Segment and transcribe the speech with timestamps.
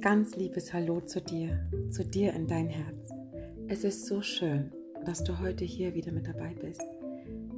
[0.00, 1.58] Ganz liebes Hallo zu dir,
[1.90, 3.10] zu dir in dein Herz.
[3.68, 4.72] Es ist so schön,
[5.04, 6.80] dass du heute hier wieder mit dabei bist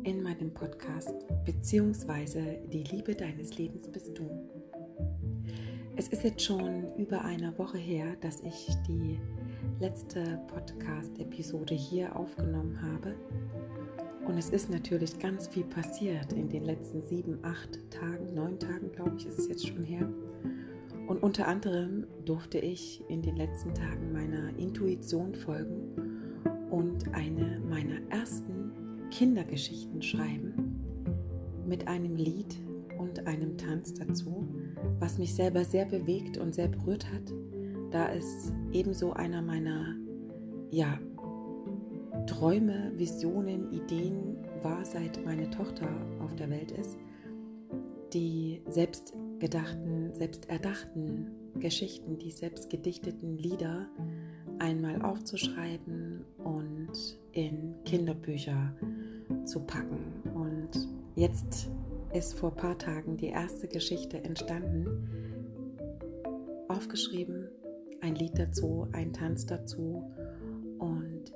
[0.03, 1.15] in meinem Podcast,
[1.45, 4.29] beziehungsweise die Liebe deines Lebens bist du.
[5.95, 9.21] Es ist jetzt schon über eine Woche her, dass ich die
[9.79, 13.15] letzte Podcast-Episode hier aufgenommen habe.
[14.27, 18.91] Und es ist natürlich ganz viel passiert in den letzten sieben, acht Tagen, neun Tagen,
[18.91, 20.09] glaube ich, ist es jetzt schon her.
[21.07, 26.33] Und unter anderem durfte ich in den letzten Tagen meiner Intuition folgen
[26.71, 28.73] und eine meiner ersten
[29.11, 30.81] Kindergeschichten schreiben
[31.67, 32.57] mit einem Lied
[32.99, 34.49] und einem Tanz dazu,
[34.99, 37.33] was mich selber sehr bewegt und sehr berührt hat,
[37.91, 39.97] da es ebenso einer meiner
[40.71, 40.99] ja,
[42.27, 45.89] Träume, Visionen, Ideen war, seit meine Tochter
[46.21, 46.97] auf der Welt ist,
[48.13, 51.27] die selbst gedachten, selbst erdachten
[51.59, 53.89] Geschichten, die selbst gedichteten Lieder
[54.61, 58.73] einmal aufzuschreiben und in Kinderbücher
[59.45, 60.23] zu packen.
[60.33, 60.71] Und
[61.17, 61.69] jetzt
[62.15, 65.09] ist vor ein paar Tagen die erste Geschichte entstanden,
[66.69, 67.49] aufgeschrieben,
[68.01, 70.05] ein Lied dazu, ein Tanz dazu.
[70.79, 71.33] Und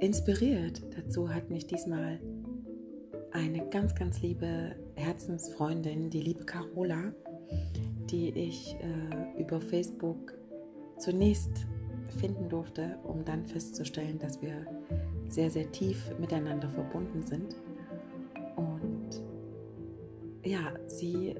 [0.00, 2.18] inspiriert dazu hat mich diesmal
[3.32, 7.12] eine ganz, ganz liebe Herzensfreundin, die liebe Carola,
[8.10, 10.34] die ich äh, über Facebook
[10.98, 11.66] zunächst
[12.20, 14.66] finden durfte, um dann festzustellen, dass wir
[15.28, 17.56] sehr, sehr tief miteinander verbunden sind.
[18.56, 19.22] Und
[20.44, 21.34] ja, sie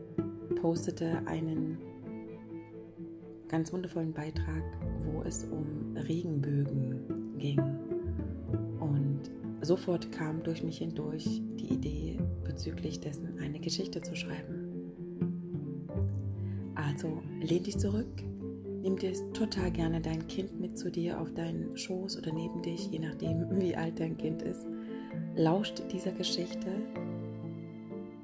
[0.61, 1.79] postete einen
[3.49, 4.63] ganz wundervollen Beitrag,
[5.05, 7.61] wo es um Regenbögen ging.
[8.81, 9.21] Und
[9.61, 14.62] sofort kam durch mich hindurch die Idee, bezüglich dessen eine Geschichte zu schreiben.
[16.93, 18.23] Also lehn dich zurück,
[18.83, 22.91] nimm dir total gerne dein Kind mit zu dir auf deinen Schoß oder neben dich,
[22.91, 24.67] je nachdem, wie alt dein Kind ist.
[25.35, 26.71] Lauscht dieser Geschichte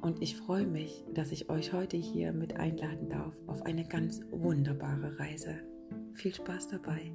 [0.03, 4.21] und ich freue mich, dass ich euch heute hier mit einladen darf auf eine ganz
[4.31, 5.55] wunderbare Reise.
[6.13, 7.11] Viel Spaß dabei.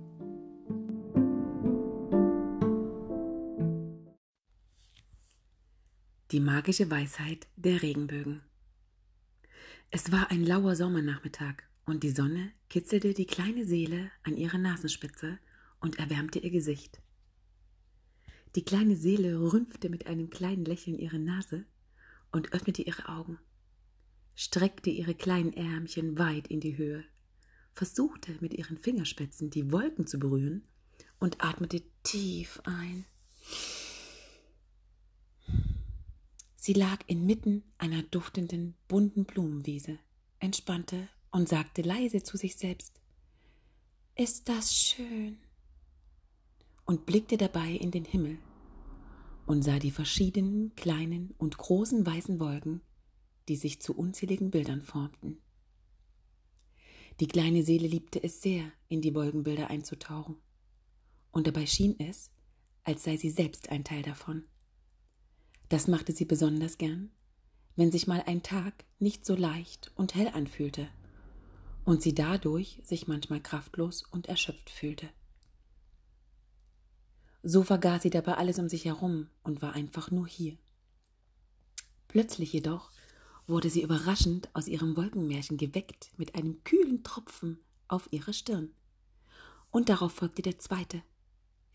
[6.31, 8.41] Die magische Weisheit der Regenbögen.
[9.95, 15.37] Es war ein lauer Sommernachmittag und die Sonne kitzelte die kleine Seele an ihrer Nasenspitze
[15.81, 16.99] und erwärmte ihr Gesicht.
[18.55, 21.65] Die kleine Seele rümpfte mit einem kleinen Lächeln ihre Nase
[22.31, 23.37] und öffnete ihre Augen,
[24.33, 27.03] streckte ihre kleinen Ärmchen weit in die Höhe,
[27.73, 30.63] versuchte mit ihren Fingerspitzen die Wolken zu berühren
[31.19, 33.05] und atmete tief ein.
[36.65, 39.99] Sie lag inmitten einer duftenden, bunten Blumenwiese,
[40.39, 43.01] entspannte und sagte leise zu sich selbst
[44.15, 45.39] Ist das schön?
[46.85, 48.37] und blickte dabei in den Himmel
[49.45, 52.79] und sah die verschiedenen kleinen und großen weißen Wolken,
[53.49, 55.41] die sich zu unzähligen Bildern formten.
[57.19, 60.37] Die kleine Seele liebte es sehr, in die Wolkenbilder einzutauchen,
[61.29, 62.31] und dabei schien es,
[62.85, 64.45] als sei sie selbst ein Teil davon.
[65.73, 67.09] Das machte sie besonders gern,
[67.75, 70.87] wenn sich mal ein Tag nicht so leicht und hell anfühlte
[71.83, 75.09] und sie dadurch sich manchmal kraftlos und erschöpft fühlte.
[77.41, 80.59] So vergaß sie dabei alles um sich herum und war einfach nur hier.
[82.07, 82.91] Plötzlich jedoch
[83.47, 87.57] wurde sie überraschend aus ihrem Wolkenmärchen geweckt mit einem kühlen Tropfen
[87.87, 88.69] auf ihre Stirn.
[89.71, 91.01] Und darauf folgte der zweite,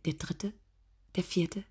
[0.04, 0.52] der dritte,
[1.16, 1.64] der vierte,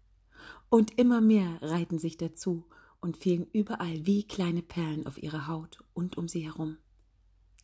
[0.69, 2.65] und immer mehr reihten sich dazu
[2.99, 6.77] und fielen überall wie kleine Perlen auf ihre Haut und um sie herum.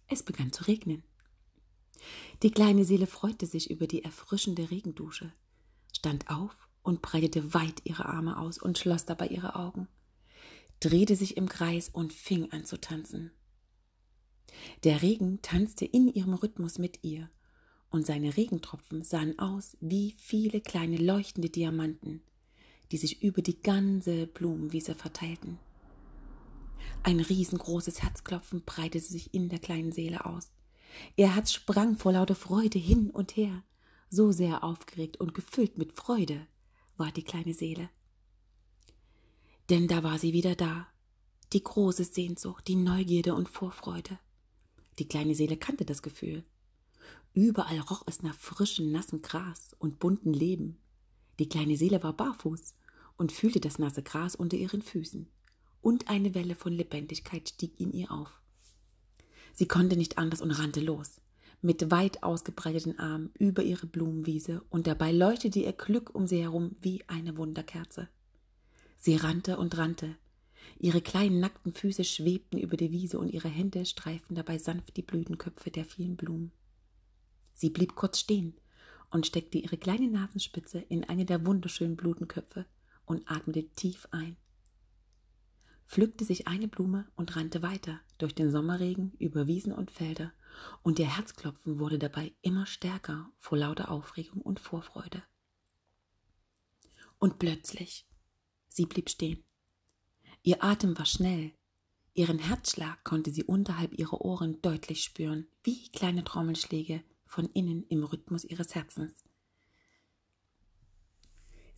[0.07, 1.03] Es begann zu regnen.
[2.43, 5.33] Die kleine Seele freute sich über die erfrischende Regendusche,
[5.95, 9.87] stand auf und breitete weit ihre Arme aus und schloss dabei ihre Augen,
[10.79, 13.31] drehte sich im Kreis und fing an zu tanzen.
[14.83, 17.29] Der Regen tanzte in ihrem Rhythmus mit ihr,
[17.89, 22.23] und seine Regentropfen sahen aus wie viele kleine leuchtende Diamanten,
[22.93, 25.57] die sich über die ganze Blumenwiese verteilten.
[27.01, 30.51] Ein riesengroßes Herzklopfen breitete sich in der kleinen Seele aus.
[31.15, 33.63] Ihr Herz sprang vor lauter Freude hin und her.
[34.11, 36.45] So sehr aufgeregt und gefüllt mit Freude
[36.95, 37.89] war die kleine Seele.
[39.71, 40.85] Denn da war sie wieder da,
[41.51, 44.19] die große Sehnsucht, die Neugierde und Vorfreude.
[44.99, 46.43] Die kleine Seele kannte das Gefühl.
[47.33, 50.77] Überall roch es nach frischem, nassen Gras und bunten Leben.
[51.39, 52.75] Die kleine Seele war barfuß
[53.17, 55.27] und fühlte das nasse Gras unter ihren Füßen,
[55.81, 58.41] und eine Welle von Lebendigkeit stieg in ihr auf.
[59.53, 61.21] Sie konnte nicht anders und rannte los,
[61.61, 66.75] mit weit ausgebreiteten Armen über ihre Blumenwiese, und dabei leuchtete ihr Glück um sie herum
[66.81, 68.09] wie eine Wunderkerze.
[68.97, 70.15] Sie rannte und rannte.
[70.79, 75.01] Ihre kleinen nackten Füße schwebten über die Wiese und ihre Hände streiften dabei sanft die
[75.01, 76.51] Blütenköpfe der vielen Blumen.
[77.53, 78.55] Sie blieb kurz stehen
[79.11, 82.65] und steckte ihre kleine Nasenspitze in eine der wunderschönen Blutenköpfe
[83.05, 84.37] und atmete tief ein
[85.93, 90.33] pflückte sich eine Blume und rannte weiter durch den Sommerregen über Wiesen und Felder,
[90.81, 95.21] und ihr Herzklopfen wurde dabei immer stärker vor lauter Aufregung und Vorfreude.
[97.19, 98.07] Und plötzlich,
[98.67, 99.43] sie blieb stehen.
[100.41, 101.51] Ihr Atem war schnell,
[102.15, 108.03] ihren Herzschlag konnte sie unterhalb ihrer Ohren deutlich spüren, wie kleine Trommelschläge von innen im
[108.03, 109.23] Rhythmus ihres Herzens.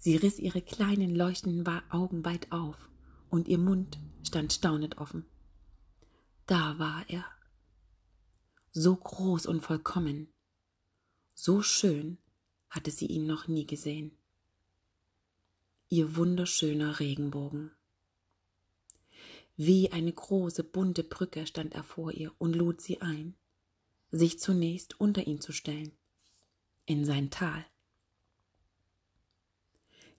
[0.05, 2.91] Sie riss ihre kleinen leuchtenden Augen weit auf
[3.31, 5.25] und ihr Mund stand staunend offen.
[6.45, 7.25] Da war er.
[8.71, 10.31] So groß und vollkommen,
[11.33, 12.19] so schön
[12.69, 14.15] hatte sie ihn noch nie gesehen.
[15.89, 17.71] Ihr wunderschöner Regenbogen.
[19.57, 23.33] Wie eine große bunte Brücke stand er vor ihr und lud sie ein,
[24.11, 25.93] sich zunächst unter ihn zu stellen,
[26.85, 27.65] in sein Tal.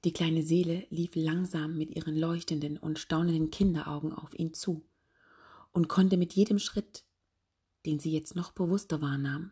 [0.06, 4.86] Die kleine Seele lief langsam mit ihren leuchtenden und staunenden Kinderaugen auf ihn zu
[5.72, 7.02] und konnte mit jedem Schritt,
[7.86, 9.50] den sie jetzt noch bewusster wahrnahm,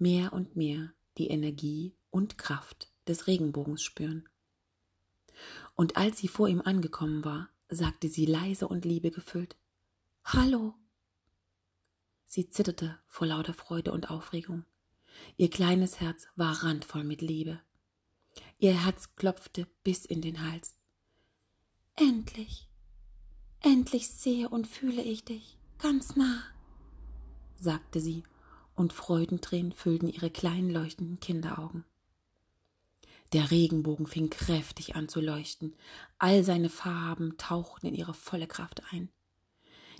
[0.00, 4.28] mehr und mehr die Energie und Kraft des Regenbogens spüren.
[5.76, 9.54] Und als sie vor ihm angekommen war, sagte sie leise und liebegefüllt
[10.24, 10.74] Hallo.
[12.26, 14.64] Sie zitterte vor lauter Freude und Aufregung.
[15.36, 17.60] Ihr kleines Herz war randvoll mit Liebe.
[18.62, 20.76] Ihr Herz klopfte bis in den Hals.
[21.96, 22.68] Endlich,
[23.58, 26.44] endlich sehe und fühle ich dich ganz nah,
[27.56, 28.22] sagte sie,
[28.76, 31.84] und Freudentränen füllten ihre kleinen leuchtenden Kinderaugen.
[33.32, 35.74] Der Regenbogen fing kräftig an zu leuchten,
[36.18, 39.08] all seine Farben tauchten in ihre volle Kraft ein.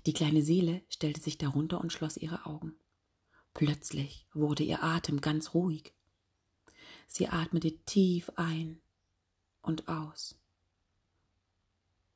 [0.07, 2.77] Die kleine Seele stellte sich darunter und schloss ihre Augen.
[3.55, 5.93] Plötzlich wurde ihr Atem ganz ruhig.
[7.13, 8.81] Sie atmete tief ein
[9.61, 10.35] und aus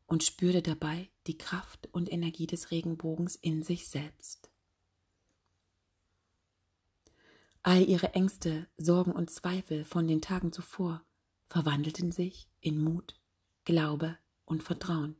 [0.06, 4.50] und spürte dabei die Kraft und Energie des Regenbogens in sich selbst.
[7.62, 11.04] All ihre Ängste, Sorgen und Zweifel von den Tagen zuvor
[11.50, 13.20] verwandelten sich in Mut,
[13.66, 14.16] Glaube
[14.46, 15.14] und Vertrauen.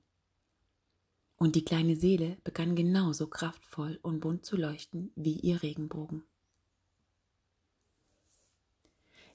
[1.37, 6.25] Und die kleine Seele begann genauso kraftvoll und bunt zu leuchten wie ihr Regenbogen.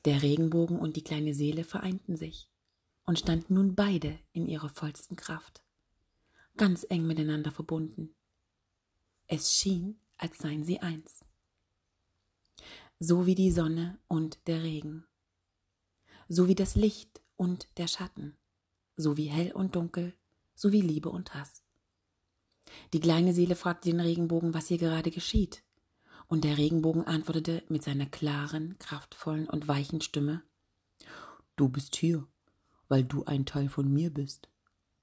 [0.05, 2.49] Der Regenbogen und die kleine Seele vereinten sich
[3.05, 5.61] und standen nun beide in ihrer vollsten Kraft,
[6.57, 8.15] ganz eng miteinander verbunden.
[9.27, 11.23] Es schien, als seien sie eins.
[12.99, 15.05] So wie die Sonne und der Regen,
[16.27, 18.35] so wie das Licht und der Schatten,
[18.97, 20.13] so wie hell und dunkel,
[20.55, 21.63] so wie Liebe und Hass.
[22.93, 25.63] Die kleine Seele fragte den Regenbogen, was hier gerade geschieht,
[26.31, 30.41] und der Regenbogen antwortete mit seiner klaren, kraftvollen und weichen Stimme
[31.57, 32.25] Du bist hier,
[32.87, 34.47] weil du ein Teil von mir bist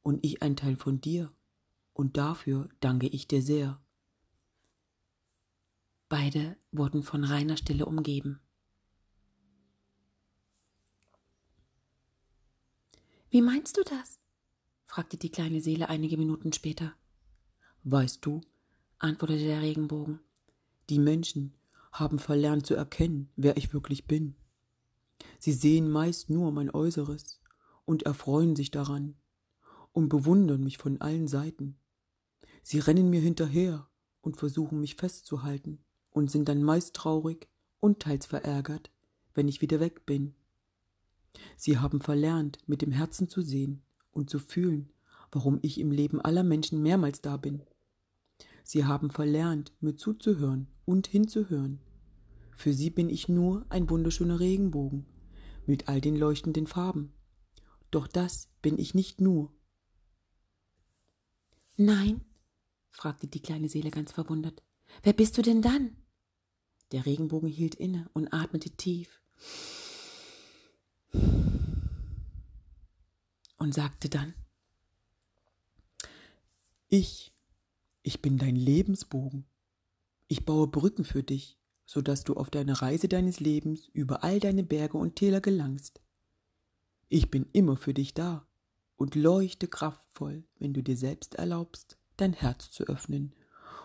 [0.00, 1.30] und ich ein Teil von dir,
[1.92, 3.78] und dafür danke ich dir sehr.
[6.08, 8.40] Beide wurden von reiner Stille umgeben.
[13.28, 14.18] Wie meinst du das?
[14.86, 16.94] fragte die kleine Seele einige Minuten später.
[17.84, 18.40] Weißt du,
[18.98, 20.20] antwortete der Regenbogen,
[20.90, 21.54] die Menschen
[21.92, 24.36] haben verlernt zu erkennen, wer ich wirklich bin.
[25.38, 27.40] Sie sehen meist nur mein Äußeres
[27.84, 29.16] und erfreuen sich daran
[29.92, 31.76] und bewundern mich von allen Seiten.
[32.62, 33.88] Sie rennen mir hinterher
[34.20, 35.78] und versuchen mich festzuhalten
[36.10, 37.48] und sind dann meist traurig
[37.80, 38.90] und teils verärgert,
[39.34, 40.34] wenn ich wieder weg bin.
[41.56, 44.92] Sie haben verlernt, mit dem Herzen zu sehen und zu fühlen,
[45.30, 47.62] warum ich im Leben aller Menschen mehrmals da bin.
[48.70, 51.80] Sie haben verlernt, mir zuzuhören und hinzuhören.
[52.54, 55.06] Für sie bin ich nur ein wunderschöner Regenbogen
[55.64, 57.14] mit all den leuchtenden Farben.
[57.90, 59.54] Doch das bin ich nicht nur.
[61.78, 62.20] Nein,
[62.90, 64.62] fragte die kleine Seele ganz verwundert.
[65.02, 65.96] Wer bist du denn dann?
[66.92, 69.22] Der Regenbogen hielt inne und atmete tief
[73.56, 74.34] und sagte dann
[76.90, 77.32] Ich
[78.02, 79.46] ich bin dein Lebensbogen.
[80.28, 84.40] Ich baue Brücken für dich, so dass du auf deiner Reise deines Lebens über all
[84.40, 86.00] deine Berge und Täler gelangst.
[87.08, 88.46] Ich bin immer für dich da
[88.96, 93.34] und leuchte kraftvoll, wenn du dir selbst erlaubst, dein Herz zu öffnen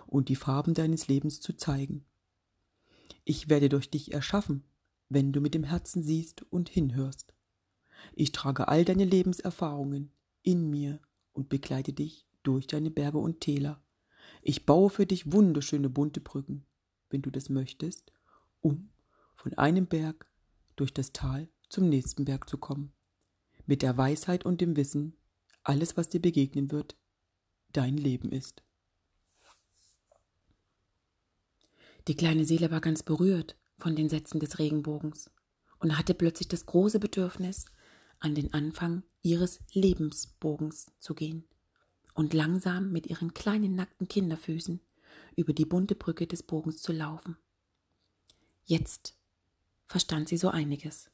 [0.08, 2.06] und die Farben deines Lebens zu zeigen.
[3.24, 4.64] Ich werde durch dich erschaffen,
[5.10, 7.34] wenn du mit dem Herzen siehst und hinhörst.
[8.16, 11.00] Ich trage all deine Lebenserfahrungen in mir
[11.32, 13.83] und begleite dich durch deine Berge und Täler.
[14.42, 16.66] Ich baue für dich wunderschöne bunte Brücken,
[17.10, 18.12] wenn du das möchtest,
[18.62, 18.90] um
[19.36, 20.28] von einem Berg
[20.76, 22.92] durch das Tal zum nächsten Berg zu kommen.
[23.66, 25.16] Mit der Weisheit und dem Wissen,
[25.64, 26.98] alles, was dir begegnen wird,
[27.72, 28.64] dein Leben ist.
[32.08, 35.32] Die kleine Seele war ganz berührt von den Sätzen des Regenbogens
[35.80, 37.66] und hatte plötzlich das große Bedürfnis,
[38.20, 41.46] an den Anfang ihres Lebensbogens zu gehen
[42.14, 44.80] und langsam mit ihren kleinen nackten Kinderfüßen
[45.36, 47.38] über die bunte Brücke des Bogens zu laufen.
[48.66, 49.16] Jetzt
[49.88, 51.10] verstand sie so einiges.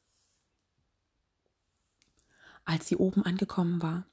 [2.64, 4.06] Als sie oben angekommen war,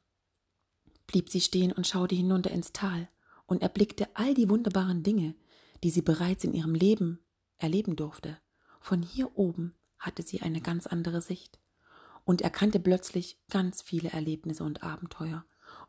[1.06, 3.08] blieb sie stehen und schaute hinunter ins Tal
[3.46, 5.36] und erblickte all die wunderbaren Dinge,
[5.84, 7.20] die sie bereits in ihrem Leben
[7.58, 8.38] erleben durfte.
[8.80, 11.60] Von hier oben hatte sie eine ganz andere Sicht
[12.24, 15.46] und erkannte plötzlich ganz viele Erlebnisse und Abenteuer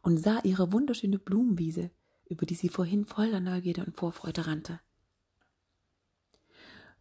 [0.08, 1.90] und sah ihre wunderschöne Blumenwiese,
[2.30, 4.80] über die sie vorhin voller Neugierde und Vorfreude rannte.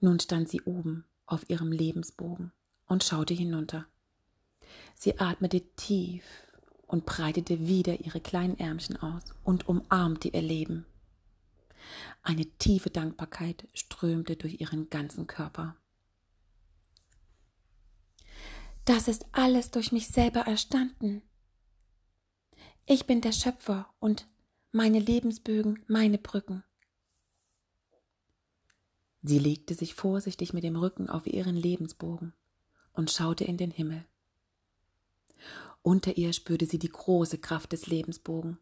[0.02, 2.52] Nun stand sie oben auf ihrem Lebensbogen
[2.86, 3.88] und schaute hinunter.
[4.94, 6.26] Sie atmete tief
[6.86, 10.86] und breitete wieder ihre kleinen Ärmchen aus und umarmte ihr Leben.
[12.24, 15.78] Eine tiefe Dankbarkeit strömte durch ihren ganzen Körper.
[18.84, 21.22] Das ist alles durch mich selber erstanden.
[22.90, 24.30] Ich bin der Schöpfer und
[24.72, 26.64] meine Lebensbögen, meine Brücken.
[29.22, 32.32] Sie legte sich vorsichtig mit dem Rücken auf ihren Lebensbogen
[32.94, 34.06] und schaute in den Himmel.
[35.82, 38.58] Unter ihr spürte sie die große Kraft des Lebensbogen,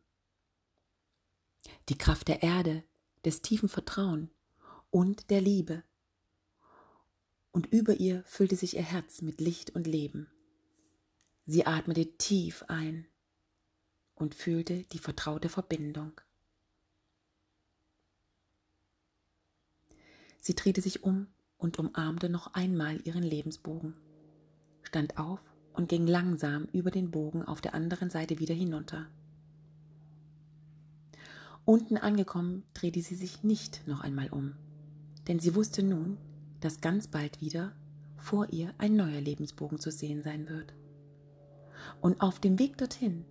[1.89, 2.83] die Kraft der Erde,
[3.25, 4.31] des tiefen Vertrauen
[4.89, 5.83] und der Liebe.
[7.51, 10.31] Und über ihr füllte sich ihr Herz mit Licht und Leben.
[11.45, 13.05] Sie atmete tief ein
[14.15, 16.19] und fühlte die vertraute Verbindung.
[20.39, 23.95] Sie drehte sich um und umarmte noch einmal ihren Lebensbogen,
[24.83, 25.39] stand auf
[25.73, 29.07] und ging langsam über den Bogen auf der anderen Seite wieder hinunter.
[31.65, 34.53] Unten angekommen drehte sie sich nicht noch einmal um,
[35.27, 36.17] denn sie wusste nun,
[36.59, 37.73] dass ganz bald wieder
[38.17, 40.73] vor ihr ein neuer Lebensbogen zu sehen sein wird.
[42.01, 43.25] Und auf dem Weg dorthin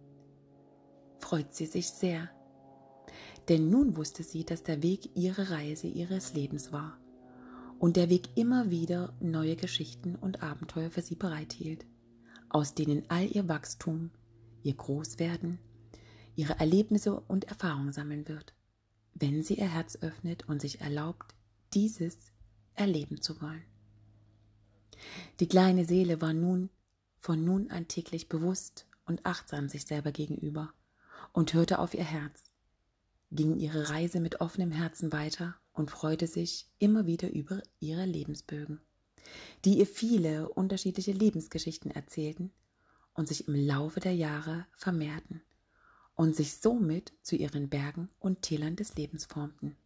[1.25, 2.29] freut sie sich sehr,
[3.49, 6.99] denn nun wusste sie, dass der Weg ihre Reise ihres Lebens war
[7.79, 11.87] und der Weg immer wieder neue Geschichten und Abenteuer für sie bereithielt,
[12.51, 14.11] aus denen all ihr Wachstum,
[14.63, 15.59] ihr Großwerden,
[16.37, 18.55] ihre Erlebnisse und Erfahrungen sammeln wird,
[19.15, 21.35] wenn sie ihr Herz öffnet und sich erlaubt,
[21.73, 22.19] dieses
[22.75, 23.65] erleben zu wollen.
[25.41, 26.69] Die kleine Seele war nun
[27.19, 30.75] von nun an täglich bewusst und achtsam sich selber gegenüber
[31.35, 32.51] und hörte auf ihr Herz,
[33.31, 38.81] ging ihre Reise mit offenem Herzen weiter und freute sich immer wieder über ihre Lebensbögen,
[39.65, 42.53] die ihr viele unterschiedliche Lebensgeschichten erzählten
[43.15, 45.43] und sich im Laufe der Jahre vermehrten
[46.15, 49.77] und sich somit zu ihren Bergen und Tälern des Lebens formten.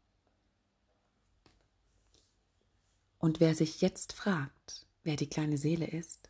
[3.16, 6.28] Und wer sich jetzt fragt, wer die kleine Seele ist,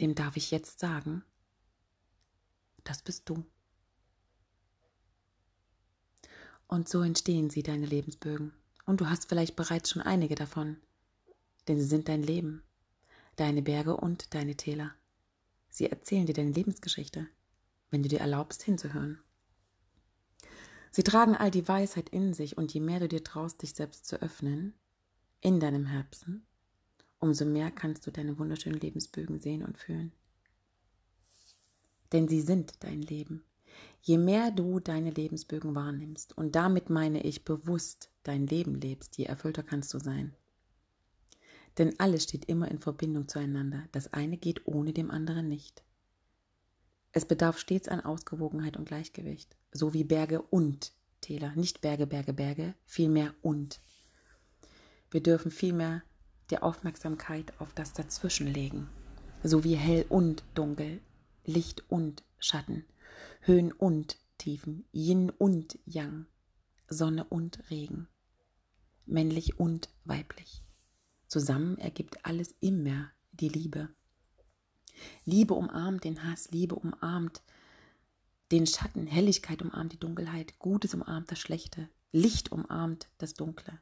[0.00, 1.24] dem darf ich jetzt sagen,
[2.82, 3.44] das bist du.
[6.70, 8.52] Und so entstehen sie, deine Lebensbögen.
[8.86, 10.76] Und du hast vielleicht bereits schon einige davon,
[11.66, 12.62] denn sie sind dein Leben,
[13.34, 14.94] deine Berge und deine Täler.
[15.68, 17.26] Sie erzählen dir deine Lebensgeschichte,
[17.90, 19.18] wenn du dir erlaubst hinzuhören.
[20.92, 24.06] Sie tragen all die Weisheit in sich und je mehr du dir traust, dich selbst
[24.06, 24.72] zu öffnen,
[25.40, 26.46] in deinem Herzen,
[27.18, 30.12] umso mehr kannst du deine wunderschönen Lebensbögen sehen und fühlen.
[32.12, 33.42] Denn sie sind dein Leben.
[34.02, 39.24] Je mehr du deine Lebensbögen wahrnimmst, und damit meine ich bewusst dein Leben lebst, je
[39.24, 40.34] erfüllter kannst du sein.
[41.78, 43.84] Denn alles steht immer in Verbindung zueinander.
[43.92, 45.84] Das eine geht ohne dem anderen nicht.
[47.12, 52.32] Es bedarf stets an Ausgewogenheit und Gleichgewicht, so wie Berge und Täler, nicht Berge, Berge,
[52.32, 53.80] Berge, vielmehr und.
[55.10, 56.02] Wir dürfen vielmehr
[56.50, 58.88] der Aufmerksamkeit auf das Dazwischen legen,
[59.42, 61.00] so wie hell und dunkel,
[61.44, 62.84] Licht und Schatten,
[63.42, 66.26] Höhen und Tiefen, Yin und Yang,
[66.88, 68.06] Sonne und Regen,
[69.06, 70.62] männlich und weiblich.
[71.26, 73.88] Zusammen ergibt alles immer die Liebe.
[75.24, 77.42] Liebe umarmt den Hass, Liebe umarmt
[78.52, 83.80] den Schatten, Helligkeit umarmt die Dunkelheit, Gutes umarmt das Schlechte, Licht umarmt das Dunkle.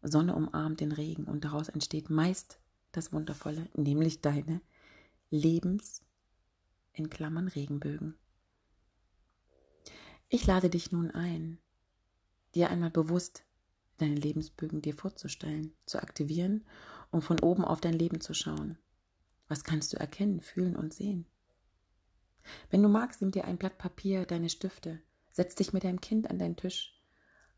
[0.00, 2.60] Sonne umarmt den Regen und daraus entsteht meist
[2.92, 4.62] das Wundervolle, nämlich deine
[5.28, 6.00] Lebens
[6.94, 8.14] in Klammern Regenbögen.
[10.28, 11.58] Ich lade dich nun ein,
[12.54, 13.44] dir einmal bewusst
[13.98, 16.64] deine Lebensbögen dir vorzustellen, zu aktivieren
[17.10, 18.78] und von oben auf dein Leben zu schauen.
[19.48, 21.26] Was kannst du erkennen, fühlen und sehen?
[22.70, 26.28] Wenn du magst, nimm dir ein Blatt Papier, deine Stifte, setz dich mit deinem Kind
[26.28, 27.00] an deinen Tisch,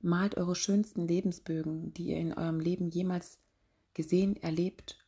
[0.01, 3.41] malt eure schönsten Lebensbögen, die ihr in eurem Leben jemals
[3.95, 5.05] gesehen, erlebt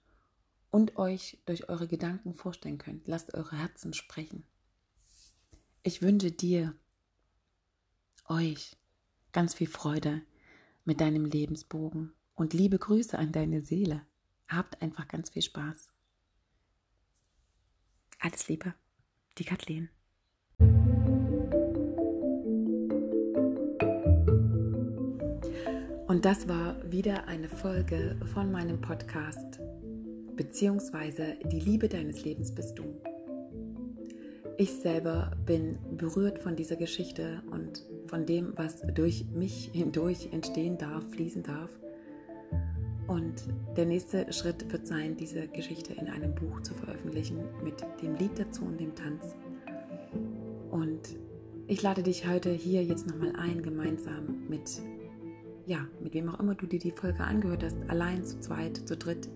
[0.70, 3.06] und euch durch eure Gedanken vorstellen könnt.
[3.06, 4.44] Lasst eure Herzen sprechen.
[5.82, 6.74] Ich wünsche dir,
[8.30, 8.76] euch
[9.32, 10.22] ganz viel Freude
[10.84, 14.02] mit deinem Lebensbogen und liebe Grüße an deine Seele.
[14.48, 15.88] Habt einfach ganz viel Spaß.
[18.20, 18.74] Alles Liebe,
[19.38, 19.88] die Kathleen.
[26.08, 29.60] Und das war wieder eine Folge von meinem Podcast,
[30.34, 33.00] beziehungsweise die Liebe deines Lebens bist du.
[34.58, 40.78] Ich selber bin berührt von dieser Geschichte und von dem, was durch mich hindurch entstehen
[40.78, 41.70] darf, fließen darf.
[43.06, 43.42] Und
[43.76, 48.38] der nächste Schritt wird sein, diese Geschichte in einem Buch zu veröffentlichen mit dem Lied
[48.38, 49.34] dazu und dem Tanz.
[50.70, 51.16] Und
[51.66, 54.80] ich lade dich heute hier jetzt nochmal ein, gemeinsam mit,
[55.66, 58.96] ja, mit wem auch immer du dir die Folge angehört hast, allein, zu zweit, zu
[58.96, 59.28] dritt,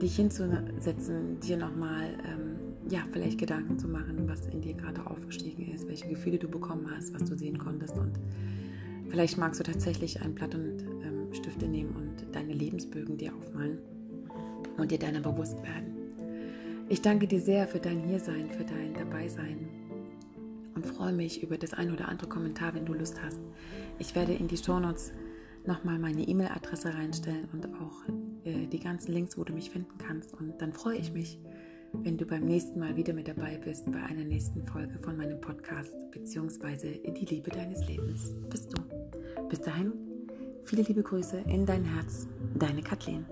[0.00, 2.57] dich hinzusetzen, dir nochmal, ähm,
[2.88, 6.86] ja, vielleicht Gedanken zu machen, was in dir gerade aufgestiegen ist, welche Gefühle du bekommen
[6.94, 7.96] hast, was du sehen konntest.
[7.98, 8.18] Und
[9.08, 13.78] vielleicht magst du tatsächlich ein Blatt und ähm, Stifte nehmen und deine Lebensbögen dir aufmalen
[14.78, 15.94] und dir deiner bewusst werden.
[16.88, 19.68] Ich danke dir sehr für dein Hiersein, für dein Dabeisein
[20.74, 23.40] und freue mich über das ein oder andere Kommentar, wenn du Lust hast.
[23.98, 25.12] Ich werde in die Shownotes
[25.66, 28.08] nochmal meine E-Mail-Adresse reinstellen und auch
[28.44, 30.32] äh, die ganzen Links, wo du mich finden kannst.
[30.34, 31.38] Und dann freue ich mich,
[31.92, 35.40] wenn du beim nächsten Mal wieder mit dabei bist bei einer nächsten Folge von meinem
[35.40, 36.92] Podcast bzw.
[37.02, 38.82] in die Liebe deines Lebens bist du.
[39.48, 39.92] Bis dahin,
[40.64, 43.26] viele liebe Grüße in dein Herz, deine Kathleen.